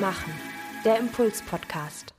Machen. 0.00 0.32
Der 0.82 0.98
Impuls-Podcast. 0.98 2.14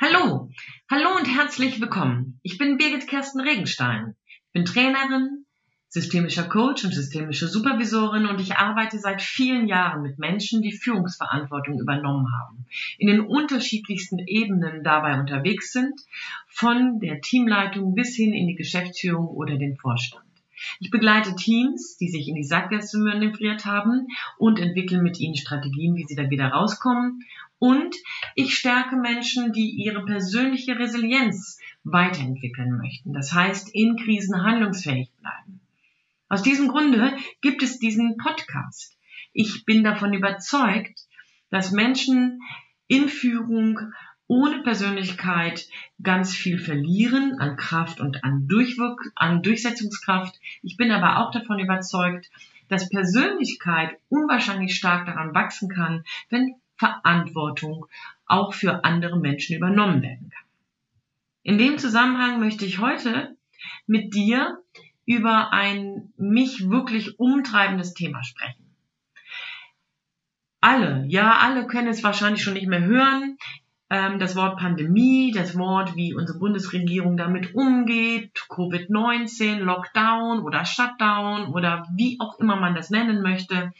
Hallo, 0.00 0.50
hallo 0.90 1.16
und 1.16 1.26
herzlich 1.26 1.80
willkommen. 1.80 2.40
Ich 2.42 2.58
bin 2.58 2.78
Birgit 2.78 3.06
Kersten 3.06 3.40
Regenstein, 3.40 4.16
bin 4.52 4.64
Trainerin, 4.64 5.46
systemischer 5.88 6.42
Coach 6.42 6.84
und 6.84 6.92
systemische 6.92 7.46
Supervisorin 7.46 8.26
und 8.26 8.40
ich 8.40 8.56
arbeite 8.56 8.98
seit 8.98 9.22
vielen 9.22 9.68
Jahren 9.68 10.02
mit 10.02 10.18
Menschen, 10.18 10.62
die 10.62 10.72
Führungsverantwortung 10.72 11.78
übernommen 11.78 12.26
haben, 12.40 12.66
in 12.98 13.06
den 13.06 13.20
unterschiedlichsten 13.20 14.18
Ebenen 14.18 14.82
dabei 14.82 15.20
unterwegs 15.20 15.72
sind, 15.72 15.94
von 16.48 16.98
der 16.98 17.20
Teamleitung 17.20 17.94
bis 17.94 18.16
hin 18.16 18.32
in 18.32 18.48
die 18.48 18.56
Geschäftsführung 18.56 19.28
oder 19.28 19.56
den 19.56 19.76
Vorstand. 19.76 20.23
Ich 20.80 20.90
begleite 20.90 21.34
Teams, 21.36 21.96
die 21.96 22.08
sich 22.08 22.28
in 22.28 22.34
die 22.34 22.44
Sackgasse 22.44 22.98
manövriert 22.98 23.64
haben 23.64 24.08
und 24.38 24.58
entwickle 24.58 25.00
mit 25.00 25.20
ihnen 25.20 25.36
Strategien, 25.36 25.96
wie 25.96 26.04
sie 26.04 26.16
da 26.16 26.30
wieder 26.30 26.48
rauskommen. 26.48 27.22
Und 27.58 27.96
ich 28.34 28.56
stärke 28.56 28.96
Menschen, 28.96 29.52
die 29.52 29.70
ihre 29.70 30.04
persönliche 30.04 30.78
Resilienz 30.78 31.58
weiterentwickeln 31.84 32.76
möchten. 32.76 33.12
Das 33.12 33.32
heißt, 33.32 33.74
in 33.74 33.96
Krisen 33.96 34.42
handlungsfähig 34.42 35.10
bleiben. 35.20 35.60
Aus 36.28 36.42
diesem 36.42 36.68
Grunde 36.68 37.16
gibt 37.40 37.62
es 37.62 37.78
diesen 37.78 38.16
Podcast. 38.16 38.96
Ich 39.32 39.64
bin 39.64 39.84
davon 39.84 40.12
überzeugt, 40.14 41.06
dass 41.50 41.70
Menschen 41.70 42.40
in 42.86 43.08
Führung 43.08 43.78
ohne 44.26 44.62
Persönlichkeit 44.62 45.68
ganz 46.02 46.34
viel 46.34 46.58
verlieren 46.58 47.38
an 47.38 47.56
Kraft 47.56 48.00
und 48.00 48.24
an, 48.24 48.48
Durchwirk 48.48 49.12
an 49.14 49.42
Durchsetzungskraft. 49.42 50.40
Ich 50.62 50.76
bin 50.76 50.90
aber 50.90 51.18
auch 51.18 51.30
davon 51.30 51.58
überzeugt, 51.58 52.30
dass 52.68 52.88
Persönlichkeit 52.88 53.98
unwahrscheinlich 54.08 54.74
stark 54.74 55.06
daran 55.06 55.34
wachsen 55.34 55.68
kann, 55.68 56.04
wenn 56.30 56.54
Verantwortung 56.76 57.86
auch 58.26 58.54
für 58.54 58.84
andere 58.84 59.18
Menschen 59.18 59.56
übernommen 59.56 60.02
werden 60.02 60.30
kann. 60.30 60.44
In 61.42 61.58
dem 61.58 61.78
Zusammenhang 61.78 62.40
möchte 62.40 62.64
ich 62.64 62.78
heute 62.78 63.36
mit 63.86 64.14
dir 64.14 64.58
über 65.04 65.52
ein 65.52 66.12
mich 66.16 66.70
wirklich 66.70 67.18
umtreibendes 67.18 67.92
Thema 67.92 68.24
sprechen. 68.24 68.64
Alle, 70.62 71.04
ja, 71.08 71.36
alle 71.40 71.66
können 71.66 71.88
es 71.88 72.02
wahrscheinlich 72.02 72.42
schon 72.42 72.54
nicht 72.54 72.66
mehr 72.66 72.82
hören 72.82 73.36
das 73.88 74.34
Wort 74.34 74.58
Pandemie, 74.58 75.30
das 75.32 75.56
Wort, 75.56 75.94
wie 75.94 76.14
unsere 76.14 76.38
Bundesregierung 76.38 77.16
damit 77.16 77.54
umgeht, 77.54 78.32
Covid-19, 78.48 79.58
Lockdown 79.58 80.40
oder 80.40 80.64
Shutdown 80.64 81.52
oder 81.52 81.86
wie 81.94 82.18
auch 82.18 82.38
immer 82.40 82.56
man 82.56 82.74
das 82.74 82.90
nennen 82.90 83.22
möchte. 83.22 83.72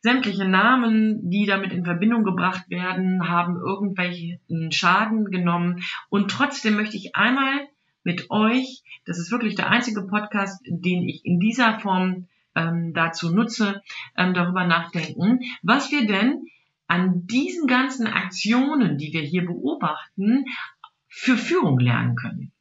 Sämtliche 0.00 0.46
Namen, 0.46 1.30
die 1.30 1.46
damit 1.46 1.72
in 1.72 1.84
Verbindung 1.84 2.22
gebracht 2.22 2.70
werden, 2.70 3.28
haben 3.28 3.56
irgendwelchen 3.56 4.70
Schaden 4.70 5.30
genommen. 5.30 5.82
Und 6.08 6.30
trotzdem 6.30 6.76
möchte 6.76 6.96
ich 6.96 7.16
einmal 7.16 7.66
mit 8.04 8.30
euch, 8.30 8.82
das 9.06 9.18
ist 9.18 9.32
wirklich 9.32 9.56
der 9.56 9.70
einzige 9.70 10.02
Podcast, 10.02 10.62
den 10.66 11.08
ich 11.08 11.24
in 11.24 11.40
dieser 11.40 11.80
Form 11.80 12.28
ähm, 12.54 12.92
dazu 12.94 13.34
nutze, 13.34 13.82
ähm, 14.16 14.34
darüber 14.34 14.64
nachdenken, 14.66 15.40
was 15.62 15.90
wir 15.90 16.06
denn 16.06 16.46
an 16.88 17.26
diesen 17.26 17.66
ganzen 17.66 18.06
Aktionen, 18.06 18.98
die 18.98 19.12
wir 19.12 19.22
hier 19.22 19.44
beobachten, 19.44 20.46
für 21.06 21.36
Führung 21.36 21.78
lernen 21.78 22.16
können. 22.16 22.52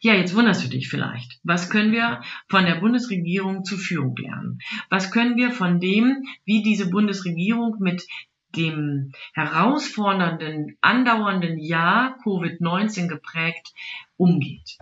Ja, 0.00 0.14
jetzt 0.14 0.34
wunderst 0.34 0.64
du 0.64 0.68
dich 0.68 0.88
vielleicht. 0.88 1.38
Was 1.42 1.70
können 1.70 1.92
wir 1.92 2.20
von 2.48 2.64
der 2.64 2.76
Bundesregierung 2.76 3.64
zur 3.64 3.78
Führung 3.78 4.14
lernen? 4.16 4.60
Was 4.90 5.10
können 5.10 5.36
wir 5.36 5.50
von 5.50 5.80
dem, 5.80 6.24
wie 6.44 6.62
diese 6.62 6.90
Bundesregierung 6.90 7.76
mit 7.80 8.06
dem 8.54 9.12
herausfordernden, 9.34 10.76
andauernden 10.80 11.58
Jahr 11.58 12.18
Covid-19 12.22 13.08
geprägt 13.08 13.72
umgeht? 14.16 14.78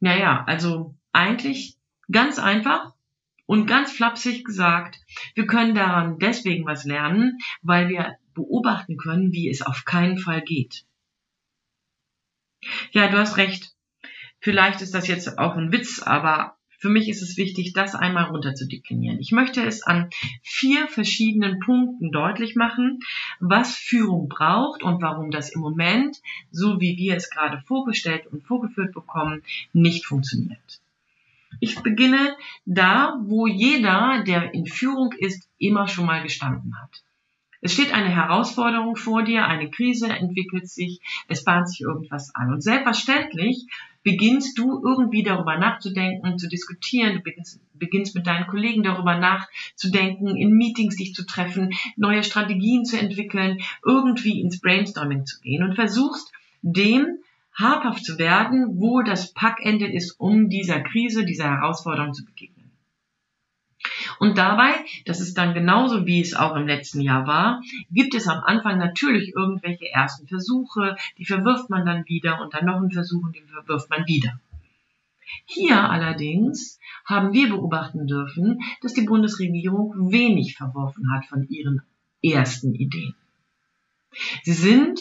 Naja, 0.00 0.44
also 0.46 0.94
eigentlich 1.12 1.76
ganz 2.10 2.38
einfach, 2.38 2.92
und 3.46 3.66
ganz 3.66 3.92
flapsig 3.92 4.44
gesagt, 4.44 5.00
wir 5.34 5.46
können 5.46 5.74
daran 5.74 6.18
deswegen 6.18 6.64
was 6.64 6.84
lernen, 6.84 7.38
weil 7.62 7.88
wir 7.88 8.16
beobachten 8.34 8.96
können, 8.96 9.32
wie 9.32 9.50
es 9.50 9.62
auf 9.62 9.84
keinen 9.84 10.18
Fall 10.18 10.42
geht. 10.42 10.84
Ja, 12.92 13.08
du 13.08 13.18
hast 13.18 13.36
recht. 13.36 13.74
Vielleicht 14.40 14.82
ist 14.82 14.94
das 14.94 15.06
jetzt 15.06 15.38
auch 15.38 15.56
ein 15.56 15.72
Witz, 15.72 16.00
aber 16.00 16.56
für 16.82 16.88
mich 16.88 17.08
ist 17.08 17.22
es 17.22 17.36
wichtig, 17.36 17.74
das 17.74 17.94
einmal 17.94 18.24
runter 18.24 18.56
zu 18.56 18.66
deklinieren. 18.66 19.20
Ich 19.20 19.30
möchte 19.30 19.62
es 19.64 19.84
an 19.84 20.10
vier 20.42 20.88
verschiedenen 20.88 21.60
Punkten 21.60 22.10
deutlich 22.10 22.56
machen, 22.56 22.98
was 23.38 23.76
Führung 23.76 24.28
braucht 24.28 24.82
und 24.82 25.00
warum 25.00 25.30
das 25.30 25.50
im 25.50 25.60
Moment, 25.60 26.20
so 26.50 26.80
wie 26.80 26.96
wir 26.96 27.16
es 27.16 27.30
gerade 27.30 27.62
vorgestellt 27.66 28.26
und 28.26 28.44
vorgeführt 28.44 28.92
bekommen, 28.92 29.44
nicht 29.72 30.06
funktioniert. 30.06 30.80
Ich 31.62 31.80
beginne 31.80 32.36
da, 32.64 33.20
wo 33.22 33.46
jeder, 33.46 34.24
der 34.26 34.52
in 34.52 34.66
Führung 34.66 35.12
ist, 35.16 35.48
immer 35.58 35.86
schon 35.86 36.06
mal 36.06 36.20
gestanden 36.20 36.74
hat. 36.82 37.04
Es 37.60 37.74
steht 37.74 37.94
eine 37.94 38.08
Herausforderung 38.08 38.96
vor 38.96 39.22
dir, 39.22 39.46
eine 39.46 39.70
Krise 39.70 40.08
entwickelt 40.08 40.68
sich, 40.68 40.98
es 41.28 41.44
bahnt 41.44 41.68
sich 41.68 41.82
irgendwas 41.82 42.34
an. 42.34 42.52
Und 42.52 42.64
selbstverständlich 42.64 43.68
beginnst 44.02 44.58
du 44.58 44.82
irgendwie 44.84 45.22
darüber 45.22 45.56
nachzudenken, 45.56 46.36
zu 46.36 46.48
diskutieren, 46.48 47.14
du 47.14 47.20
beginnst, 47.20 47.60
beginnst 47.74 48.16
mit 48.16 48.26
deinen 48.26 48.48
Kollegen 48.48 48.82
darüber 48.82 49.16
nachzudenken, 49.16 50.36
in 50.36 50.56
Meetings 50.56 50.96
dich 50.96 51.14
zu 51.14 51.24
treffen, 51.24 51.70
neue 51.96 52.24
Strategien 52.24 52.84
zu 52.84 52.98
entwickeln, 52.98 53.60
irgendwie 53.86 54.40
ins 54.40 54.60
Brainstorming 54.60 55.26
zu 55.26 55.40
gehen 55.40 55.62
und 55.62 55.76
versuchst 55.76 56.32
dem 56.62 57.18
habhaft 57.54 58.04
zu 58.04 58.18
werden, 58.18 58.80
wo 58.80 59.02
das 59.02 59.32
Packende 59.32 59.86
ist, 59.86 60.18
um 60.18 60.48
dieser 60.48 60.80
Krise, 60.80 61.24
dieser 61.24 61.50
Herausforderung 61.50 62.14
zu 62.14 62.24
begegnen. 62.24 62.70
Und 64.18 64.38
dabei, 64.38 64.72
das 65.06 65.20
ist 65.20 65.36
dann 65.36 65.54
genauso 65.54 66.06
wie 66.06 66.20
es 66.20 66.34
auch 66.34 66.54
im 66.54 66.66
letzten 66.66 67.00
Jahr 67.00 67.26
war, 67.26 67.60
gibt 67.90 68.14
es 68.14 68.28
am 68.28 68.42
Anfang 68.44 68.78
natürlich 68.78 69.34
irgendwelche 69.34 69.90
ersten 69.90 70.28
Versuche, 70.28 70.96
die 71.18 71.24
verwirft 71.24 71.70
man 71.70 71.84
dann 71.84 72.04
wieder 72.06 72.40
und 72.40 72.54
dann 72.54 72.64
noch 72.64 72.76
einen 72.76 72.92
Versuch 72.92 73.24
und 73.24 73.34
den 73.34 73.48
verwirft 73.48 73.90
man 73.90 74.06
wieder. 74.06 74.38
Hier 75.46 75.90
allerdings 75.90 76.78
haben 77.04 77.32
wir 77.32 77.48
beobachten 77.48 78.06
dürfen, 78.06 78.60
dass 78.80 78.94
die 78.94 79.02
Bundesregierung 79.02 80.12
wenig 80.12 80.56
verworfen 80.56 81.12
hat 81.12 81.26
von 81.26 81.48
ihren 81.48 81.82
ersten 82.22 82.74
Ideen. 82.74 83.14
Sie 84.42 84.52
sind 84.52 85.00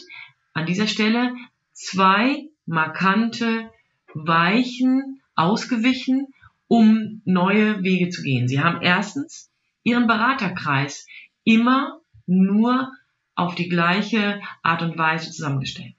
an 0.54 0.66
dieser 0.66 0.88
Stelle 0.88 1.36
zwei 1.82 2.48
markante 2.66 3.70
Weichen 4.14 5.22
ausgewichen, 5.36 6.28
um 6.68 7.22
neue 7.26 7.84
Wege 7.84 8.10
zu 8.10 8.22
gehen. 8.22 8.48
Sie 8.48 8.60
haben 8.60 8.82
erstens 8.82 9.52
ihren 9.84 10.08
Beraterkreis 10.08 11.08
immer 11.44 12.00
nur 12.28 12.92
auf 13.36 13.56
die 13.56 13.70
gleiche 13.70 14.40
Art 14.62 14.82
und 14.82 14.98
Weise 14.98 15.32
zusammengestellt. 15.32 15.96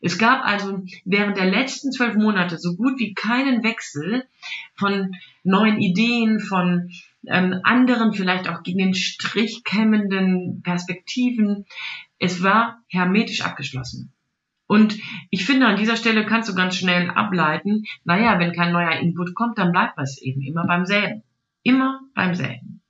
Es 0.00 0.18
gab 0.18 0.44
also 0.44 0.84
während 1.06 1.38
der 1.38 1.50
letzten 1.50 1.90
zwölf 1.90 2.14
Monate 2.14 2.58
so 2.58 2.76
gut 2.76 2.98
wie 2.98 3.14
keinen 3.14 3.64
Wechsel 3.64 4.24
von 4.74 5.16
neuen 5.42 5.80
Ideen, 5.80 6.40
von 6.40 6.90
ähm, 7.26 7.60
anderen, 7.64 8.12
vielleicht 8.12 8.46
auch 8.48 8.62
gegen 8.62 8.78
den 8.78 8.94
Strich 8.94 9.64
kämmenden 9.64 10.60
Perspektiven. 10.62 11.64
Es 12.18 12.42
war 12.42 12.82
hermetisch 12.88 13.40
abgeschlossen. 13.40 14.13
Und 14.66 14.98
ich 15.30 15.44
finde, 15.44 15.66
an 15.66 15.76
dieser 15.76 15.96
Stelle 15.96 16.24
kannst 16.24 16.48
du 16.48 16.54
ganz 16.54 16.76
schnell 16.76 17.10
ableiten, 17.10 17.84
naja, 18.04 18.38
wenn 18.38 18.52
kein 18.52 18.72
neuer 18.72 18.98
Input 18.98 19.34
kommt, 19.34 19.58
dann 19.58 19.72
bleibt 19.72 19.98
es 19.98 20.20
eben 20.22 20.40
immer 20.42 20.66
beim 20.66 20.86
selben. 20.86 21.22
Immer 21.62 22.00
beim 22.14 22.34
selben. 22.34 22.82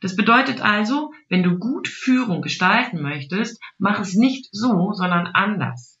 Das 0.00 0.14
bedeutet 0.14 0.60
also, 0.60 1.12
wenn 1.28 1.42
du 1.42 1.58
gut 1.58 1.88
Führung 1.88 2.40
gestalten 2.42 3.02
möchtest, 3.02 3.60
mach 3.78 3.98
es 4.00 4.14
nicht 4.14 4.48
so, 4.52 4.92
sondern 4.92 5.26
anders. 5.26 5.98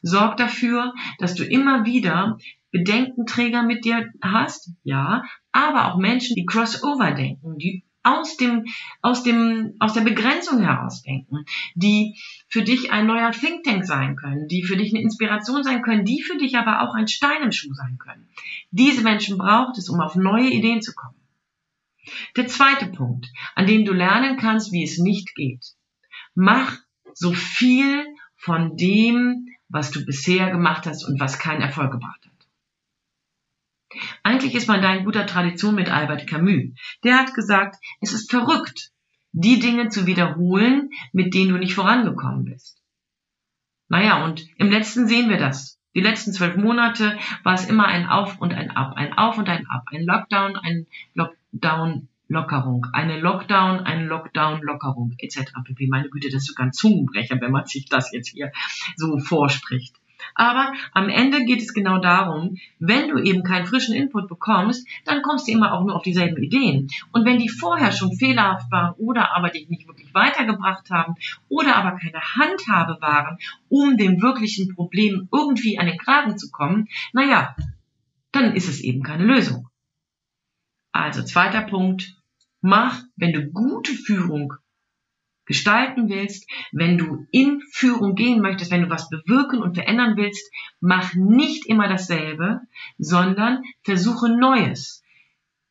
Sorg 0.00 0.38
dafür, 0.38 0.94
dass 1.18 1.34
du 1.34 1.44
immer 1.44 1.84
wieder 1.84 2.38
Bedenkenträger 2.70 3.62
mit 3.62 3.84
dir 3.84 4.10
hast, 4.22 4.72
ja, 4.82 5.24
aber 5.52 5.86
auch 5.86 5.98
Menschen, 5.98 6.34
die 6.34 6.46
Crossover 6.46 7.12
denken, 7.12 7.58
die 7.58 7.84
aus 8.08 8.36
dem, 8.36 8.66
aus 9.02 9.22
dem, 9.22 9.74
aus 9.78 9.92
der 9.94 10.02
Begrenzung 10.02 10.60
heraus 10.60 11.02
denken, 11.02 11.44
die 11.74 12.16
für 12.48 12.62
dich 12.62 12.92
ein 12.92 13.06
neuer 13.06 13.32
Think 13.32 13.64
Tank 13.64 13.84
sein 13.84 14.16
können, 14.16 14.48
die 14.48 14.62
für 14.62 14.76
dich 14.76 14.92
eine 14.92 15.02
Inspiration 15.02 15.62
sein 15.62 15.82
können, 15.82 16.04
die 16.04 16.22
für 16.22 16.38
dich 16.38 16.56
aber 16.56 16.82
auch 16.82 16.94
ein 16.94 17.08
Stein 17.08 17.42
im 17.42 17.52
Schuh 17.52 17.72
sein 17.74 17.98
können. 17.98 18.28
Diese 18.70 19.02
Menschen 19.02 19.38
braucht 19.38 19.78
es, 19.78 19.88
um 19.88 20.00
auf 20.00 20.14
neue 20.14 20.50
Ideen 20.50 20.82
zu 20.82 20.94
kommen. 20.94 21.14
Der 22.36 22.46
zweite 22.46 22.86
Punkt, 22.86 23.30
an 23.54 23.66
dem 23.66 23.84
du 23.84 23.92
lernen 23.92 24.36
kannst, 24.38 24.72
wie 24.72 24.84
es 24.84 24.98
nicht 24.98 25.34
geht. 25.34 25.74
Mach 26.34 26.76
so 27.12 27.32
viel 27.32 28.06
von 28.36 28.76
dem, 28.76 29.48
was 29.68 29.90
du 29.90 30.04
bisher 30.04 30.50
gemacht 30.50 30.86
hast 30.86 31.04
und 31.04 31.20
was 31.20 31.38
keinen 31.38 31.60
Erfolg 31.60 31.92
gebracht 31.92 32.20
hat. 32.24 32.27
Eigentlich 34.22 34.54
ist 34.54 34.68
man 34.68 34.82
da 34.82 34.94
in 34.94 35.04
guter 35.04 35.26
Tradition 35.26 35.74
mit 35.74 35.90
Albert 35.90 36.26
Camus. 36.26 36.74
Der 37.04 37.18
hat 37.18 37.34
gesagt, 37.34 37.76
es 38.00 38.12
ist 38.12 38.30
verrückt, 38.30 38.90
die 39.32 39.58
Dinge 39.58 39.88
zu 39.88 40.06
wiederholen, 40.06 40.90
mit 41.12 41.34
denen 41.34 41.50
du 41.50 41.58
nicht 41.58 41.74
vorangekommen 41.74 42.44
bist. 42.44 42.82
Naja, 43.88 44.24
und 44.24 44.46
im 44.56 44.70
letzten 44.70 45.08
sehen 45.08 45.30
wir 45.30 45.38
das. 45.38 45.78
Die 45.94 46.00
letzten 46.00 46.32
zwölf 46.32 46.56
Monate 46.56 47.18
war 47.42 47.54
es 47.54 47.64
immer 47.64 47.86
ein 47.86 48.06
Auf 48.06 48.38
und 48.40 48.52
ein 48.52 48.70
Ab, 48.70 48.92
ein 48.96 49.14
Auf 49.14 49.38
und 49.38 49.48
ein 49.48 49.66
Ab, 49.66 49.84
ein 49.86 50.04
Lockdown, 50.04 50.56
ein 50.56 50.86
Lockdown, 51.14 52.08
Lockerung, 52.28 52.86
eine 52.92 53.18
Lockdown, 53.18 53.80
eine 53.80 54.04
Lockdown, 54.04 54.60
Lockerung, 54.62 55.14
etc. 55.18 55.50
Meine 55.88 56.10
Güte, 56.10 56.28
das 56.28 56.42
ist 56.42 56.48
sogar 56.48 56.66
ein 56.66 56.72
Zungenbrecher, 56.74 57.40
wenn 57.40 57.52
man 57.52 57.64
sich 57.64 57.86
das 57.86 58.12
jetzt 58.12 58.28
hier 58.28 58.52
so 58.96 59.18
vorspricht. 59.18 59.96
Aber 60.38 60.72
am 60.92 61.08
Ende 61.08 61.44
geht 61.44 61.60
es 61.60 61.74
genau 61.74 61.98
darum, 61.98 62.58
wenn 62.78 63.08
du 63.08 63.18
eben 63.18 63.42
keinen 63.42 63.66
frischen 63.66 63.92
Input 63.92 64.28
bekommst, 64.28 64.86
dann 65.04 65.20
kommst 65.20 65.48
du 65.48 65.52
immer 65.52 65.72
auch 65.72 65.84
nur 65.84 65.96
auf 65.96 66.04
dieselben 66.04 66.40
Ideen. 66.40 66.88
Und 67.10 67.24
wenn 67.24 67.40
die 67.40 67.48
vorher 67.48 67.90
schon 67.90 68.14
fehlerhaft 68.14 68.70
waren 68.70 68.94
oder 68.98 69.34
aber 69.34 69.50
dich 69.50 69.68
nicht 69.68 69.88
wirklich 69.88 70.14
weitergebracht 70.14 70.90
haben 70.90 71.16
oder 71.48 71.74
aber 71.74 71.98
keine 71.98 72.20
Handhabe 72.20 72.98
waren, 73.00 73.38
um 73.68 73.96
dem 73.96 74.22
wirklichen 74.22 74.72
Problem 74.76 75.28
irgendwie 75.32 75.76
an 75.76 75.86
den 75.86 75.98
Kragen 75.98 76.38
zu 76.38 76.52
kommen, 76.52 76.86
naja, 77.12 77.56
dann 78.30 78.54
ist 78.54 78.68
es 78.68 78.80
eben 78.80 79.02
keine 79.02 79.24
Lösung. 79.24 79.68
Also 80.92 81.24
zweiter 81.24 81.62
Punkt, 81.62 82.14
mach, 82.60 83.02
wenn 83.16 83.32
du 83.32 83.50
gute 83.50 83.92
Führung 83.92 84.54
gestalten 85.48 86.08
willst, 86.10 86.48
wenn 86.72 86.98
du 86.98 87.26
in 87.32 87.60
Führung 87.72 88.14
gehen 88.14 88.40
möchtest, 88.40 88.70
wenn 88.70 88.82
du 88.82 88.90
was 88.90 89.08
bewirken 89.08 89.62
und 89.62 89.74
verändern 89.74 90.16
willst, 90.16 90.52
mach 90.78 91.14
nicht 91.14 91.66
immer 91.66 91.88
dasselbe, 91.88 92.60
sondern 92.98 93.62
versuche 93.82 94.28
Neues. 94.28 95.02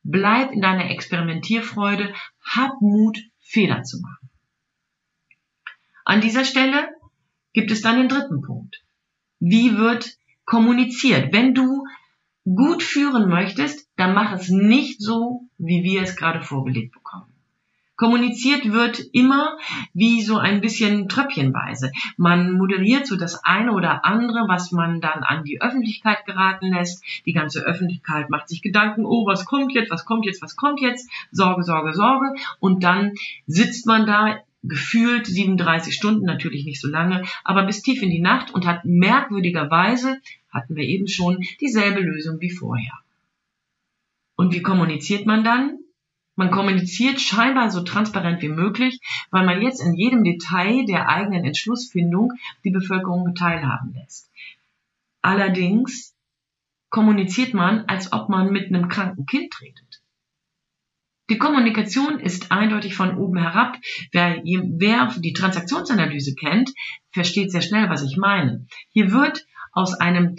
Bleib 0.02 0.52
in 0.52 0.60
deiner 0.60 0.90
Experimentierfreude, 0.90 2.12
hab 2.44 2.80
Mut, 2.80 3.18
Fehler 3.40 3.84
zu 3.84 4.00
machen. 4.00 4.28
An 6.04 6.20
dieser 6.20 6.44
Stelle 6.44 6.88
gibt 7.52 7.70
es 7.70 7.80
dann 7.80 7.98
den 7.98 8.08
dritten 8.08 8.42
Punkt. 8.42 8.82
Wie 9.38 9.76
wird 9.76 10.16
kommuniziert? 10.44 11.32
Wenn 11.32 11.54
du 11.54 11.84
gut 12.44 12.82
führen 12.82 13.28
möchtest, 13.28 13.88
dann 13.96 14.14
mach 14.14 14.32
es 14.32 14.48
nicht 14.48 15.00
so, 15.00 15.42
wie 15.56 15.84
wir 15.84 16.02
es 16.02 16.16
gerade 16.16 16.42
vorgelegt 16.42 16.94
bekommen. 16.94 17.27
Kommuniziert 17.98 18.72
wird 18.72 19.00
immer 19.12 19.58
wie 19.92 20.22
so 20.22 20.38
ein 20.38 20.60
bisschen 20.60 21.08
tröpfchenweise. 21.08 21.90
Man 22.16 22.52
moderiert 22.52 23.08
so 23.08 23.16
das 23.16 23.42
eine 23.44 23.72
oder 23.72 24.04
andere, 24.04 24.46
was 24.46 24.70
man 24.70 25.00
dann 25.00 25.24
an 25.24 25.42
die 25.42 25.60
Öffentlichkeit 25.60 26.24
geraten 26.24 26.72
lässt. 26.72 27.02
Die 27.26 27.32
ganze 27.32 27.62
Öffentlichkeit 27.62 28.30
macht 28.30 28.48
sich 28.48 28.62
Gedanken, 28.62 29.04
oh, 29.04 29.26
was 29.26 29.44
kommt 29.44 29.72
jetzt, 29.72 29.90
was 29.90 30.04
kommt 30.04 30.26
jetzt, 30.26 30.40
was 30.40 30.54
kommt 30.54 30.80
jetzt, 30.80 31.10
Sorge, 31.32 31.64
Sorge, 31.64 31.92
Sorge. 31.92 32.34
Und 32.60 32.84
dann 32.84 33.14
sitzt 33.48 33.84
man 33.84 34.06
da 34.06 34.38
gefühlt 34.62 35.26
37 35.26 35.92
Stunden, 35.92 36.24
natürlich 36.24 36.64
nicht 36.64 36.80
so 36.80 36.88
lange, 36.88 37.24
aber 37.42 37.64
bis 37.64 37.82
tief 37.82 38.00
in 38.02 38.10
die 38.10 38.20
Nacht 38.20 38.54
und 38.54 38.64
hat 38.64 38.84
merkwürdigerweise, 38.84 40.20
hatten 40.50 40.76
wir 40.76 40.84
eben 40.84 41.08
schon, 41.08 41.44
dieselbe 41.60 42.00
Lösung 42.00 42.40
wie 42.40 42.50
vorher. 42.50 42.94
Und 44.36 44.54
wie 44.54 44.62
kommuniziert 44.62 45.26
man 45.26 45.42
dann? 45.42 45.78
Man 46.38 46.52
kommuniziert 46.52 47.20
scheinbar 47.20 47.68
so 47.68 47.82
transparent 47.82 48.40
wie 48.42 48.48
möglich, 48.48 49.00
weil 49.32 49.44
man 49.44 49.60
jetzt 49.60 49.80
in 49.80 49.94
jedem 49.94 50.22
Detail 50.22 50.84
der 50.86 51.08
eigenen 51.08 51.44
Entschlussfindung 51.44 52.32
die 52.62 52.70
Bevölkerung 52.70 53.34
teilhaben 53.34 53.92
lässt. 53.92 54.30
Allerdings 55.20 56.14
kommuniziert 56.90 57.54
man, 57.54 57.86
als 57.86 58.12
ob 58.12 58.28
man 58.28 58.52
mit 58.52 58.68
einem 58.68 58.88
kranken 58.88 59.26
Kind 59.26 59.60
redet. 59.60 60.00
Die 61.28 61.38
Kommunikation 61.38 62.20
ist 62.20 62.52
eindeutig 62.52 62.94
von 62.94 63.18
oben 63.18 63.38
herab. 63.38 63.76
Wer, 64.12 64.40
wer 64.44 65.12
die 65.18 65.32
Transaktionsanalyse 65.32 66.36
kennt, 66.36 66.70
versteht 67.10 67.50
sehr 67.50 67.62
schnell, 67.62 67.90
was 67.90 68.04
ich 68.04 68.16
meine. 68.16 68.64
Hier 68.90 69.10
wird 69.10 69.44
aus 69.72 69.94
einem, 69.94 70.36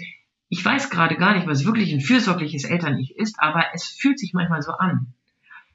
ich 0.47 0.63
weiß 0.63 0.91
gerade 0.91 1.17
gar 1.17 1.35
nicht, 1.35 1.45
was 1.45 1.65
wirklich 1.65 1.91
ein 1.91 1.99
fürsorgliches 1.99 2.63
Eltern-Ich 2.63 3.17
ist, 3.17 3.35
aber 3.39 3.65
es 3.73 3.83
fühlt 3.89 4.17
sich 4.17 4.31
manchmal 4.33 4.61
so 4.61 4.71
an. 4.71 5.13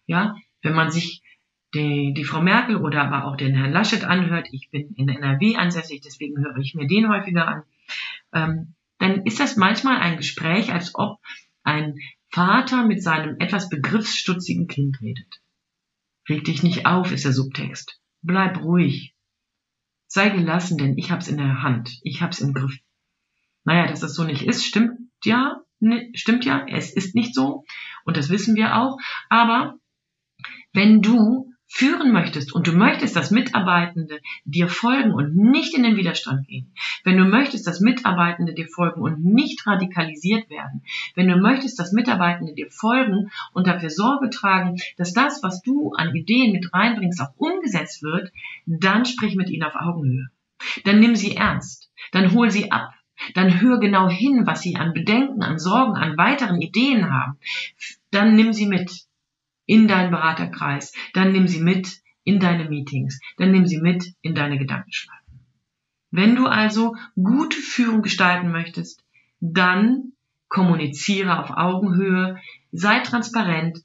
Ja, 0.06 0.36
wenn 0.62 0.74
man 0.74 0.90
sich 0.90 1.22
die, 1.74 2.14
die 2.14 2.24
Frau 2.24 2.40
Merkel 2.40 2.76
oder 2.76 3.02
aber 3.02 3.26
auch 3.26 3.36
den 3.36 3.54
Herrn 3.54 3.72
Laschet 3.72 4.04
anhört, 4.04 4.48
ich 4.52 4.70
bin 4.70 4.94
in 4.94 5.08
NRW 5.08 5.56
ansässig, 5.56 6.00
deswegen 6.02 6.42
höre 6.42 6.56
ich 6.58 6.74
mir 6.74 6.86
den 6.86 7.08
häufiger 7.08 7.48
an, 7.48 7.62
ähm, 8.32 8.74
dann 8.98 9.24
ist 9.24 9.40
das 9.40 9.56
manchmal 9.56 9.98
ein 9.98 10.16
Gespräch, 10.16 10.72
als 10.72 10.94
ob 10.94 11.18
ein 11.62 11.96
Vater 12.28 12.84
mit 12.84 13.02
seinem 13.02 13.38
etwas 13.38 13.68
begriffsstutzigen 13.68 14.66
Kind 14.68 15.00
redet. 15.00 15.40
Reg 16.28 16.44
dich 16.44 16.62
nicht 16.62 16.86
auf, 16.86 17.12
ist 17.12 17.24
der 17.24 17.32
Subtext. 17.32 18.00
Bleib 18.22 18.62
ruhig. 18.62 19.14
Sei 20.06 20.30
gelassen, 20.30 20.78
denn 20.78 20.96
ich 20.96 21.10
hab's 21.10 21.28
in 21.28 21.38
der 21.38 21.62
Hand. 21.62 21.98
Ich 22.02 22.22
hab's 22.22 22.40
im 22.40 22.54
Griff. 22.54 22.78
Naja, 23.64 23.86
dass 23.86 24.00
das 24.00 24.14
so 24.14 24.24
nicht 24.24 24.42
ist, 24.42 24.64
stimmt 24.64 24.98
ja, 25.24 25.60
ne, 25.80 26.10
stimmt 26.14 26.44
ja, 26.44 26.66
es 26.68 26.92
ist 26.94 27.14
nicht 27.14 27.34
so. 27.34 27.64
Und 28.04 28.16
das 28.16 28.30
wissen 28.30 28.56
wir 28.56 28.76
auch. 28.76 28.98
Aber 29.28 29.78
wenn 30.74 31.00
du 31.00 31.54
führen 31.66 32.12
möchtest 32.12 32.54
und 32.54 32.66
du 32.66 32.72
möchtest, 32.72 33.16
dass 33.16 33.30
Mitarbeitende 33.30 34.20
dir 34.44 34.68
folgen 34.68 35.12
und 35.12 35.34
nicht 35.34 35.74
in 35.74 35.82
den 35.82 35.96
Widerstand 35.96 36.46
gehen, 36.46 36.72
wenn 37.04 37.16
du 37.16 37.24
möchtest, 37.24 37.66
dass 37.66 37.80
Mitarbeitende 37.80 38.54
dir 38.54 38.68
folgen 38.68 39.00
und 39.00 39.24
nicht 39.24 39.66
radikalisiert 39.66 40.50
werden, 40.50 40.82
wenn 41.14 41.28
du 41.28 41.36
möchtest, 41.36 41.80
dass 41.80 41.92
Mitarbeitende 41.92 42.54
dir 42.54 42.70
folgen 42.70 43.30
und 43.52 43.66
dafür 43.66 43.90
Sorge 43.90 44.30
tragen, 44.30 44.76
dass 44.98 45.12
das, 45.12 45.42
was 45.42 45.62
du 45.62 45.92
an 45.92 46.14
Ideen 46.14 46.52
mit 46.52 46.72
reinbringst, 46.72 47.20
auch 47.20 47.34
umgesetzt 47.38 48.02
wird, 48.02 48.30
dann 48.66 49.04
sprich 49.04 49.34
mit 49.34 49.50
ihnen 49.50 49.64
auf 49.64 49.74
Augenhöhe. 49.74 50.28
Dann 50.84 51.00
nimm 51.00 51.16
sie 51.16 51.36
ernst. 51.36 51.90
Dann 52.12 52.32
hol 52.32 52.50
sie 52.50 52.70
ab. 52.70 52.92
Dann 53.34 53.60
hör 53.60 53.78
genau 53.78 54.08
hin, 54.08 54.42
was 54.44 54.60
sie 54.60 54.76
an 54.76 54.92
Bedenken, 54.92 55.42
an 55.42 55.58
Sorgen, 55.58 55.96
an 55.96 56.16
weiteren 56.16 56.60
Ideen 56.60 57.10
haben. 57.12 57.38
Dann 58.10 58.34
nimm 58.34 58.52
sie 58.52 58.66
mit 58.66 59.06
in 59.66 59.88
deinen 59.88 60.10
Beraterkreis, 60.10 60.92
dann 61.12 61.32
nimm 61.32 61.48
sie 61.48 61.60
mit 61.60 62.00
in 62.24 62.40
deine 62.40 62.68
Meetings, 62.68 63.20
dann 63.36 63.52
nimm 63.52 63.66
sie 63.66 63.78
mit 63.80 64.14
in 64.22 64.34
deine 64.34 64.58
Gedankenschleifen. 64.58 65.40
Wenn 66.10 66.36
du 66.36 66.46
also 66.46 66.96
gute 67.16 67.56
Führung 67.56 68.02
gestalten 68.02 68.50
möchtest, 68.50 69.04
dann 69.40 70.12
kommuniziere 70.48 71.40
auf 71.42 71.50
Augenhöhe, 71.50 72.40
sei 72.72 73.00
transparent 73.00 73.80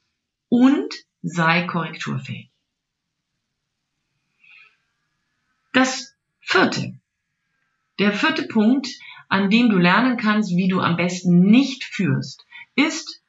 und 0.47 0.93
sei 1.21 1.63
korrekturfähig. 1.63 2.51
Das 5.73 6.15
vierte. 6.39 6.99
Der 7.99 8.13
vierte 8.13 8.43
Punkt, 8.43 8.87
an 9.27 9.49
dem 9.49 9.69
du 9.69 9.77
lernen 9.77 10.17
kannst, 10.17 10.55
wie 10.55 10.67
du 10.67 10.79
am 10.79 10.95
besten 10.95 11.41
nicht 11.41 11.83
führst, 11.83 12.45
ist 12.75 13.21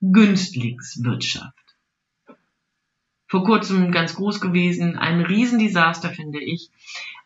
Günstlingswirtschaft 0.00 1.67
vor 3.28 3.44
kurzem 3.44 3.92
ganz 3.92 4.16
groß 4.16 4.40
gewesen. 4.40 4.96
Ein 4.96 5.20
Riesendesaster, 5.20 6.08
finde 6.08 6.40
ich. 6.40 6.70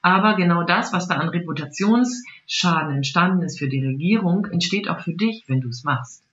Aber 0.02 0.34
genau 0.34 0.64
das, 0.64 0.92
was 0.92 1.06
da 1.06 1.14
an 1.16 1.28
Reputationsschaden 1.28 2.96
entstanden 2.96 3.42
ist 3.42 3.58
für 3.58 3.68
die 3.68 3.84
Regierung, 3.84 4.46
entsteht 4.46 4.88
auch 4.88 5.00
für 5.00 5.14
dich, 5.14 5.44
wenn 5.46 5.60
du 5.60 5.68
es 5.68 5.84
machst. 5.84 6.24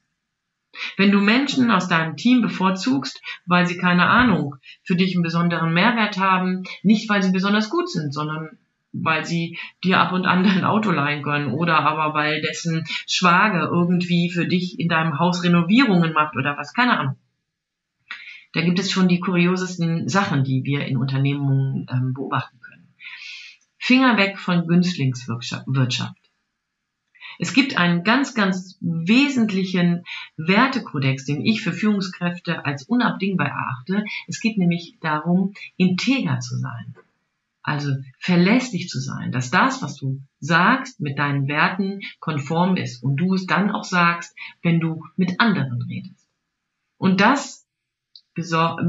Wenn 0.98 1.12
du 1.12 1.20
Menschen 1.20 1.72
aus 1.72 1.88
deinem 1.88 2.16
Team 2.18 2.42
bevorzugst, 2.42 3.22
weil 3.46 3.66
sie 3.66 3.78
keine 3.78 4.08
Ahnung 4.08 4.56
für 4.84 4.96
dich 4.96 5.16
einen 5.16 5.24
besonderen 5.24 5.74
Mehrwert 5.74 6.18
haben, 6.18 6.64
nicht 6.84 7.10
weil 7.10 7.22
sie 7.22 7.32
besonders 7.32 7.70
gut 7.70 7.90
sind, 7.90 8.14
sondern 8.14 8.58
weil 8.92 9.26
sie 9.26 9.58
dir 9.84 10.00
ab 10.00 10.14
und 10.14 10.26
an 10.26 10.44
dein 10.44 10.64
Auto 10.64 10.90
leihen 10.90 11.22
können 11.22 11.54
oder 11.54 11.80
aber 11.80 12.16
weil 12.16 12.42
dessen 12.42 12.86
Schwager 13.08 13.70
irgendwie 13.72 14.32
für 14.32 14.48
dich 14.48 14.80
in 14.80 14.90
deinem 14.90 15.20
Haus 15.20 15.44
Renovierungen 15.44 16.14
macht 16.14 16.36
oder 16.36 16.58
was, 16.58 16.74
keine 16.74 16.98
Ahnung 16.98 17.16
da 18.54 18.62
gibt 18.62 18.80
es 18.80 18.92
schon 18.92 19.08
die 19.08 19.20
kuriosesten 19.20 20.08
Sachen, 20.08 20.44
die 20.44 20.64
wir 20.64 20.86
in 20.86 20.98
Unternehmungen 20.98 21.86
ähm, 21.92 22.14
beobachten 22.14 22.60
können. 22.60 22.94
Finger 23.78 24.18
weg 24.18 24.38
von 24.38 24.68
Günstlingswirtschaft. 24.68 26.16
Es 27.42 27.54
gibt 27.54 27.78
einen 27.78 28.04
ganz, 28.04 28.34
ganz 28.34 28.78
wesentlichen 28.82 30.04
Wertekodex, 30.36 31.24
den 31.26 31.46
ich 31.46 31.62
für 31.62 31.72
Führungskräfte 31.72 32.66
als 32.66 32.84
unabdingbar 32.84 33.48
erachte. 33.48 34.04
Es 34.28 34.42
geht 34.42 34.58
nämlich 34.58 34.98
darum, 35.00 35.54
integer 35.78 36.40
zu 36.40 36.58
sein. 36.58 36.96
Also 37.62 37.96
verlässlich 38.18 38.90
zu 38.90 39.00
sein, 39.00 39.32
dass 39.32 39.52
das, 39.52 39.82
was 39.82 39.96
du 39.96 40.22
sagst, 40.40 41.00
mit 41.00 41.18
deinen 41.18 41.48
Werten 41.48 42.02
konform 42.20 42.76
ist 42.76 43.04
und 43.04 43.16
du 43.18 43.36
es 43.36 43.46
dann 43.46 43.72
auch 43.72 43.84
sagst, 43.86 44.36
wenn 44.62 44.80
du 44.80 45.06
mit 45.16 45.40
anderen 45.40 45.82
redest. 45.84 46.28
Und 46.98 47.22
das 47.22 47.69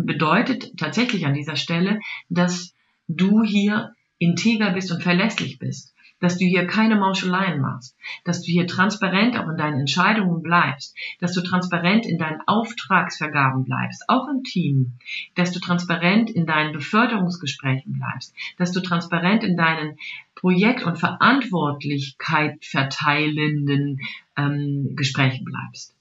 bedeutet 0.05 0.77
tatsächlich 0.79 1.27
an 1.27 1.35
dieser 1.35 1.57
Stelle, 1.57 2.01
dass 2.29 2.75
du 3.09 3.43
hier 3.43 3.95
integer 4.19 4.71
bist 4.71 4.93
und 4.93 5.03
verlässlich 5.03 5.59
bist. 5.59 5.95
dass 6.21 6.37
du 6.37 6.45
hier 6.45 6.67
keine 6.67 6.97
Mauscheleien 6.97 7.61
machst, 7.61 7.97
dass 8.25 8.43
du 8.43 8.53
hier 8.53 8.67
transparent 8.67 9.37
auch 9.37 9.49
in 9.49 9.57
deinen 9.57 9.81
Entscheidungen 9.81 10.43
bleibst, 10.43 10.95
dass 11.19 11.33
du 11.33 11.41
transparent 11.41 12.07
in 12.07 12.19
deinen 12.19 12.41
Auftragsvergaben 12.47 13.65
bleibst, 13.65 14.05
auch 14.09 14.29
im 14.29 14.45
Team, 14.45 14.93
dass 15.35 15.51
du 15.51 15.61
transparent 15.61 16.31
in 16.31 16.47
deinen 16.47 16.73
Beförderungsgesprächen 16.73 17.95
bleibst, 17.95 18.35
dass 18.59 18.73
du 18.73 18.81
transparent 18.81 19.43
in 19.43 19.57
deinen 19.57 19.99
Projekt- 20.35 20.85
und 20.85 20.99
Verantwortlichkeit 20.99 22.65
verteilenden 22.65 23.99
ähm, 24.37 24.95
Gesprächen 24.97 25.45
bleibst. 25.45 25.97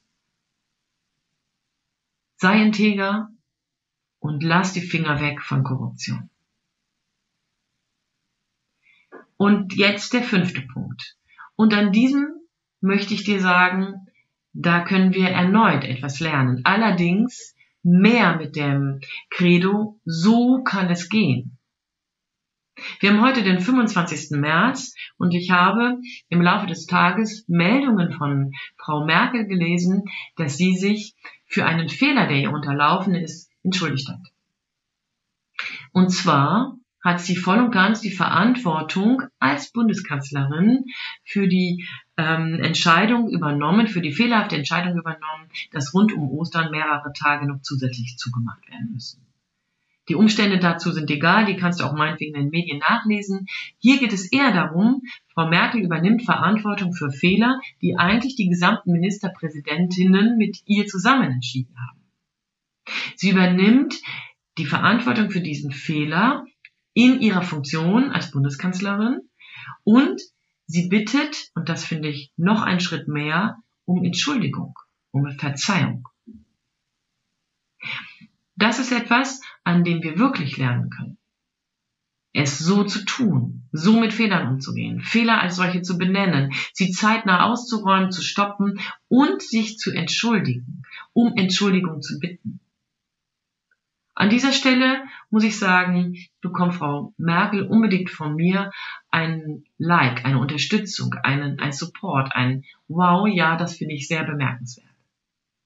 Sei 2.38 2.62
integer 2.62 3.30
und 4.20 4.44
lass 4.44 4.74
die 4.74 4.82
Finger 4.82 5.20
weg 5.22 5.42
von 5.42 5.64
Korruption. 5.64 6.30
Und 9.38 9.74
jetzt 9.76 10.14
der 10.14 10.24
fünfte 10.24 10.62
Punkt. 10.62 11.16
Und 11.56 11.74
an 11.74 11.92
diesem 11.92 12.28
möchte 12.82 13.14
ich 13.14 13.24
dir 13.24 13.40
sagen, 13.40 14.08
da 14.54 14.82
können 14.82 15.14
wir 15.14 15.30
erneut 15.30 15.84
etwas 15.84 16.20
lernen. 16.20 16.62
Allerdings 16.66 17.56
mehr 17.84 18.36
mit 18.36 18.56
dem 18.56 19.00
Credo, 19.30 20.00
so 20.04 20.64
kann 20.64 20.90
es 20.90 21.10
gehen. 21.10 21.58
Wir 23.00 23.12
haben 23.12 23.22
heute 23.22 23.44
den 23.44 23.60
25. 23.60 24.40
März 24.40 24.96
und 25.18 25.34
ich 25.34 25.52
habe 25.52 25.98
im 26.30 26.42
Laufe 26.42 26.68
des 26.68 26.86
Tages 26.86 27.46
Meldungen 27.48 28.12
von 28.14 28.52
Frau 28.78 29.06
Merkel 29.06 29.48
gelesen, 29.48 30.04
dass 30.38 30.58
sie 30.58 30.76
sich 30.76 31.16
für 31.46 31.66
einen 31.66 31.90
Fehler, 31.90 32.28
der 32.28 32.38
ihr 32.38 32.52
unterlaufen 32.52 33.16
ist, 33.16 33.49
entschuldigt 33.64 34.10
hat. 34.10 34.22
Und 35.92 36.10
zwar 36.10 36.78
hat 37.02 37.22
sie 37.22 37.36
voll 37.36 37.60
und 37.60 37.72
ganz 37.72 38.02
die 38.02 38.12
Verantwortung 38.12 39.24
als 39.40 39.72
Bundeskanzlerin 39.72 40.86
für 41.24 41.48
die 41.48 41.88
ähm, 42.18 42.60
Entscheidung 42.62 43.30
übernommen, 43.30 43.88
für 43.88 44.02
die 44.02 44.12
fehlerhafte 44.12 44.58
Entscheidung 44.58 44.98
übernommen, 44.98 45.50
dass 45.72 45.94
rund 45.94 46.14
um 46.14 46.30
Ostern 46.30 46.72
mehrere 46.72 47.14
Tage 47.14 47.48
noch 47.48 47.62
zusätzlich 47.62 48.18
zugemacht 48.18 48.68
werden 48.70 48.92
müssen. 48.94 49.26
Die 50.10 50.16
Umstände 50.16 50.58
dazu 50.58 50.92
sind 50.92 51.10
egal, 51.12 51.46
die 51.46 51.56
kannst 51.56 51.80
du 51.80 51.84
auch 51.84 51.94
meinetwegen 51.94 52.36
in 52.36 52.42
den 52.46 52.50
Medien 52.50 52.80
nachlesen. 52.80 53.46
Hier 53.78 54.00
geht 54.00 54.12
es 54.12 54.32
eher 54.32 54.52
darum, 54.52 55.04
Frau 55.34 55.48
Merkel 55.48 55.82
übernimmt 55.82 56.26
Verantwortung 56.26 56.94
für 56.94 57.12
Fehler, 57.12 57.62
die 57.82 57.96
eigentlich 57.96 58.36
die 58.36 58.50
gesamten 58.50 58.92
Ministerpräsidentinnen 58.92 60.36
mit 60.36 60.64
ihr 60.66 60.88
zusammen 60.88 61.32
entschieden 61.32 61.76
haben. 61.78 61.99
Sie 63.16 63.30
übernimmt 63.30 63.96
die 64.58 64.66
Verantwortung 64.66 65.32
für 65.32 65.42
diesen 65.42 65.72
Fehler 65.72 66.46
in 66.94 67.22
ihrer 67.22 67.42
Funktion 67.42 68.12
als 68.12 68.32
Bundeskanzlerin 68.32 69.22
und 69.84 70.22
sie 70.66 70.88
bittet, 70.90 71.50
und 71.56 71.70
das 71.70 71.86
finde 71.86 72.10
ich 72.10 72.32
noch 72.38 72.62
einen 72.62 72.80
Schritt 72.80 73.08
mehr, 73.08 73.58
um 73.86 74.04
Entschuldigung, 74.04 74.76
um 75.12 75.30
Verzeihung. 75.38 76.08
Das 78.56 78.80
ist 78.80 78.92
etwas, 78.92 79.42
an 79.64 79.84
dem 79.84 80.04
wir 80.04 80.20
wirklich 80.20 80.58
lernen 80.58 80.90
können. 80.90 81.18
Es 82.34 82.60
so 82.60 82.84
zu 82.84 83.06
tun, 83.06 83.64
so 83.72 84.00
mit 84.00 84.14
Fehlern 84.14 84.48
umzugehen, 84.50 85.00
Fehler 85.02 85.42
als 85.42 85.56
solche 85.56 85.82
zu 85.82 85.98
benennen, 85.98 86.54
sie 86.74 86.92
zeitnah 86.92 87.46
auszuräumen, 87.46 88.12
zu 88.12 88.22
stoppen 88.22 88.80
und 89.08 89.42
sich 89.42 89.78
zu 89.78 89.92
entschuldigen, 89.92 90.84
um 91.14 91.36
Entschuldigung 91.38 92.02
zu 92.02 92.20
bitten. 92.20 92.60
An 94.20 94.30
dieser 94.30 94.52
Stelle 94.52 95.06
muss 95.30 95.46
ich 95.46 95.58
sagen, 95.58 96.18
bekommt 96.42 96.76
Frau 96.76 97.14
Merkel 97.18 97.66
unbedingt 97.66 98.10
von 98.10 98.36
mir 98.36 98.70
ein 99.10 99.64
Like, 99.78 100.26
eine 100.26 100.40
Unterstützung, 100.40 101.14
einen, 101.24 101.58
ein 101.62 101.72
Support, 101.72 102.36
ein 102.36 102.66
Wow, 102.90 103.30
ja, 103.30 103.56
das 103.56 103.78
finde 103.78 103.96
ich 103.96 104.10
sehr 104.10 104.26
bemerkenswert. 104.26 104.90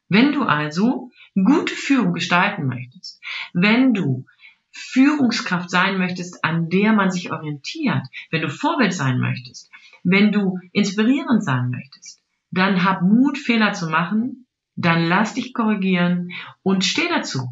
Wenn 0.08 0.34
du 0.34 0.44
also 0.44 1.10
gute 1.34 1.74
Führung 1.74 2.14
gestalten 2.14 2.68
möchtest, 2.68 3.24
wenn 3.54 3.96
du 3.96 4.28
Führungskraft 4.70 5.72
sein 5.72 5.98
möchtest, 5.98 6.46
an 6.46 6.70
der 6.70 6.94
man 6.94 7.10
sich 7.10 7.32
orientiert, 7.32 8.06
wenn 8.30 8.44
du 8.44 8.50
Vorbild 8.50 8.94
sein 8.94 9.18
möchtest, 9.18 9.72
wenn 10.04 10.32
du 10.32 10.60
inspirierend 10.74 11.44
sein 11.44 11.72
möchtest, 11.72 12.22
dann 12.52 12.84
hab 12.84 13.02
Mut, 13.02 13.40
Fehler 13.40 13.74
zu 13.74 13.90
machen, 13.90 14.46
dann 14.76 15.08
lass 15.08 15.34
dich 15.34 15.56
korrigieren 15.56 16.30
und 16.62 16.86
steh 16.86 17.10
dazu. 17.10 17.50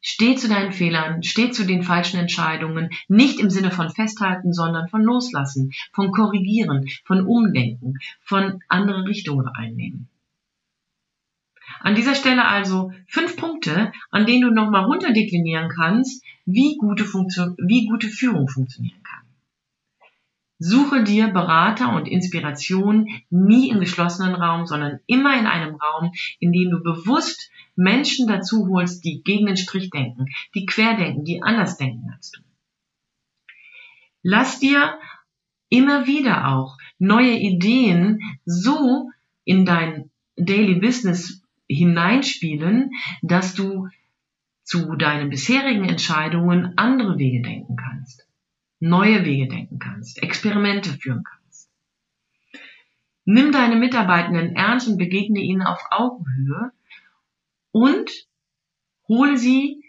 Steh 0.00 0.34
zu 0.36 0.48
deinen 0.48 0.72
Fehlern, 0.72 1.22
steh 1.22 1.50
zu 1.50 1.66
den 1.66 1.82
falschen 1.82 2.18
Entscheidungen, 2.18 2.90
nicht 3.08 3.38
im 3.38 3.50
Sinne 3.50 3.70
von 3.70 3.90
festhalten, 3.90 4.52
sondern 4.52 4.88
von 4.88 5.02
loslassen, 5.02 5.72
von 5.92 6.10
korrigieren, 6.10 6.88
von 7.04 7.26
umdenken, 7.26 7.98
von 8.22 8.62
andere 8.68 9.04
Richtungen 9.04 9.46
einnehmen. 9.48 10.08
An 11.80 11.94
dieser 11.94 12.14
Stelle 12.14 12.46
also 12.46 12.92
fünf 13.06 13.36
Punkte, 13.36 13.92
an 14.10 14.26
denen 14.26 14.42
du 14.42 14.50
nochmal 14.50 14.84
runterdeklinieren 14.84 15.70
kannst, 15.70 16.24
wie 16.44 16.76
gute, 16.76 17.04
Funktion, 17.04 17.56
wie 17.58 17.86
gute 17.86 18.08
Führung 18.08 18.48
funktionieren 18.48 19.02
kann. 19.02 19.19
Suche 20.62 21.04
dir 21.04 21.28
Berater 21.28 21.94
und 21.94 22.06
Inspiration 22.06 23.08
nie 23.30 23.70
im 23.70 23.80
geschlossenen 23.80 24.34
Raum, 24.34 24.66
sondern 24.66 25.00
immer 25.06 25.34
in 25.38 25.46
einem 25.46 25.74
Raum, 25.76 26.12
in 26.38 26.52
dem 26.52 26.70
du 26.70 26.82
bewusst 26.82 27.50
Menschen 27.76 28.28
dazu 28.28 28.68
holst, 28.68 29.02
die 29.06 29.22
gegen 29.22 29.46
den 29.46 29.56
Strich 29.56 29.88
denken, 29.88 30.26
die 30.54 30.66
querdenken, 30.66 31.24
die 31.24 31.42
anders 31.42 31.78
denken 31.78 32.10
als 32.14 32.32
du. 32.32 32.42
Lass 34.22 34.60
dir 34.60 34.98
immer 35.70 36.06
wieder 36.06 36.48
auch 36.48 36.76
neue 36.98 37.38
Ideen 37.38 38.20
so 38.44 39.10
in 39.44 39.64
dein 39.64 40.10
Daily 40.36 40.74
Business 40.74 41.42
hineinspielen, 41.70 42.90
dass 43.22 43.54
du 43.54 43.88
zu 44.62 44.94
deinen 44.96 45.30
bisherigen 45.30 45.88
Entscheidungen 45.88 46.74
andere 46.76 47.16
Wege 47.16 47.40
denken 47.40 47.76
kannst 47.76 48.26
neue 48.80 49.24
Wege 49.24 49.46
denken 49.46 49.78
kannst, 49.78 50.22
Experimente 50.22 50.90
führen 50.90 51.22
kannst. 51.22 51.70
Nimm 53.24 53.52
deine 53.52 53.76
Mitarbeitenden 53.76 54.56
ernst 54.56 54.88
und 54.88 54.98
begegne 54.98 55.40
ihnen 55.40 55.62
auf 55.62 55.80
Augenhöhe 55.90 56.72
und 57.70 58.10
hole 59.06 59.36
sie 59.36 59.84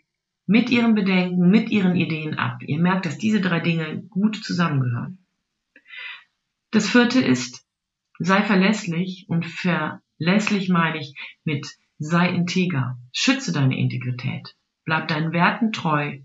mit 0.45 0.69
ihren 0.69 0.93
Bedenken, 0.95 1.49
mit 1.49 1.69
ihren 1.69 1.95
Ideen 1.95 2.37
ab. 2.37 2.61
Ihr 2.61 2.79
merkt, 2.79 3.05
dass 3.05 3.17
diese 3.17 3.41
drei 3.41 3.61
Dinge 3.61 4.03
gut 4.09 4.35
zusammengehören. 4.35 5.25
Das 6.71 6.89
vierte 6.89 7.21
ist, 7.21 7.65
sei 8.19 8.43
verlässlich 8.43 9.25
und 9.27 9.45
verlässlich 9.45 10.69
meine 10.69 10.99
ich 10.99 11.15
mit 11.43 11.67
sei 11.99 12.29
integer. 12.29 12.97
Schütze 13.13 13.51
deine 13.51 13.77
Integrität. 13.77 14.55
Bleib 14.85 15.07
deinen 15.07 15.31
Werten 15.31 15.71
treu 15.71 16.19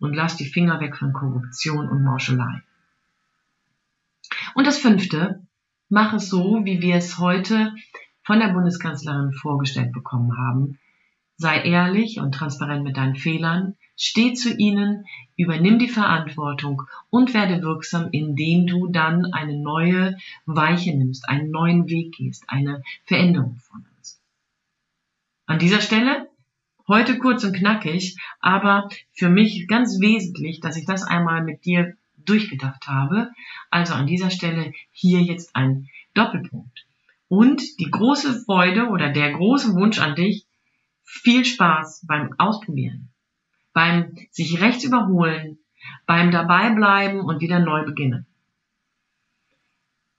und 0.00 0.14
lass 0.14 0.36
die 0.36 0.46
Finger 0.46 0.80
weg 0.80 0.96
von 0.96 1.12
Korruption 1.12 1.88
und 1.88 2.04
Mauschelei. 2.04 2.62
Und 4.54 4.66
das 4.66 4.78
fünfte, 4.78 5.46
mach 5.88 6.12
es 6.12 6.28
so, 6.28 6.64
wie 6.64 6.80
wir 6.80 6.96
es 6.96 7.18
heute 7.18 7.74
von 8.22 8.40
der 8.40 8.48
Bundeskanzlerin 8.48 9.32
vorgestellt 9.32 9.92
bekommen 9.92 10.36
haben. 10.36 10.78
Sei 11.36 11.62
ehrlich 11.62 12.20
und 12.20 12.34
transparent 12.34 12.84
mit 12.84 12.96
deinen 12.96 13.16
Fehlern, 13.16 13.76
steh 13.96 14.34
zu 14.34 14.54
ihnen, 14.54 15.06
übernimm 15.36 15.78
die 15.78 15.88
Verantwortung 15.88 16.82
und 17.10 17.34
werde 17.34 17.62
wirksam, 17.62 18.08
indem 18.12 18.66
du 18.66 18.88
dann 18.88 19.32
eine 19.32 19.58
neue 19.58 20.16
Weiche 20.46 20.96
nimmst, 20.96 21.28
einen 21.28 21.50
neuen 21.50 21.88
Weg 21.88 22.14
gehst, 22.14 22.44
eine 22.48 22.82
Veränderung 23.04 23.56
vornimmst. 23.56 24.20
An 25.46 25.58
dieser 25.58 25.80
Stelle 25.80 26.28
Heute 26.88 27.18
kurz 27.18 27.44
und 27.44 27.54
knackig, 27.54 28.16
aber 28.40 28.88
für 29.12 29.28
mich 29.28 29.68
ganz 29.68 30.00
wesentlich, 30.00 30.60
dass 30.60 30.76
ich 30.76 30.84
das 30.84 31.04
einmal 31.04 31.44
mit 31.44 31.64
dir 31.64 31.96
durchgedacht 32.24 32.86
habe. 32.86 33.30
Also 33.70 33.94
an 33.94 34.06
dieser 34.06 34.30
Stelle 34.30 34.72
hier 34.90 35.20
jetzt 35.20 35.54
ein 35.54 35.88
Doppelpunkt. 36.14 36.86
Und 37.28 37.62
die 37.78 37.90
große 37.90 38.44
Freude 38.44 38.88
oder 38.88 39.10
der 39.10 39.32
große 39.32 39.74
Wunsch 39.74 39.98
an 40.00 40.14
dich, 40.14 40.46
viel 41.04 41.44
Spaß 41.44 42.04
beim 42.06 42.34
Ausprobieren, 42.38 43.10
beim 43.72 44.14
sich 44.30 44.60
rechts 44.60 44.84
überholen, 44.84 45.58
beim 46.06 46.30
dabei 46.30 46.70
bleiben 46.70 47.20
und 47.20 47.40
wieder 47.40 47.58
neu 47.58 47.84
beginnen. 47.84 48.26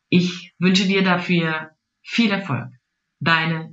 Ich 0.09 0.53
wünsche 0.59 0.85
dir 0.85 1.03
dafür 1.03 1.71
viel 2.01 2.31
Erfolg. 2.31 2.69
Deine 3.19 3.72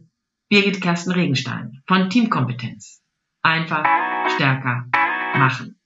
Birgit 0.50 0.80
Kersten 0.80 1.12
Regenstein 1.12 1.80
von 1.86 2.10
Teamkompetenz. 2.10 3.00
Einfach 3.40 3.84
stärker 4.34 4.84
machen. 5.38 5.79